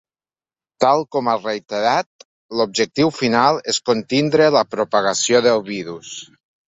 Tal 0.83 1.03
com 1.15 1.27
ha 1.33 1.35
reiterat, 1.41 2.25
l’objectiu 2.61 3.11
final 3.19 3.59
és 3.75 3.81
“contindre 3.91 4.49
la 4.57 4.65
propagació 4.75 5.43
del 5.51 5.63
virus”. 5.69 6.17